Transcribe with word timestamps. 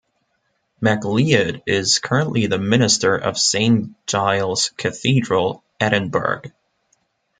MacLeod 0.81 1.61
is 1.67 1.99
currently 1.99 2.47
the 2.47 2.57
Minister 2.57 3.15
of 3.15 3.37
Saint 3.37 3.93
Giles' 4.07 4.69
Cathedral, 4.75 5.63
Edinburgh. 5.79 6.41